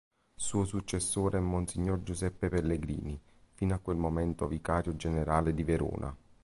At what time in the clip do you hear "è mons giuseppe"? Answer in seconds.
1.37-2.49